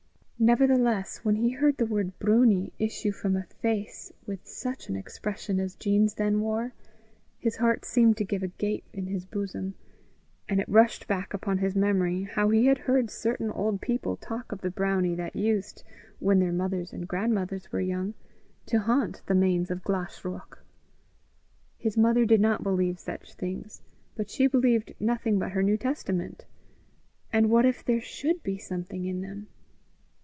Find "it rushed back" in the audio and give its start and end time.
10.59-11.35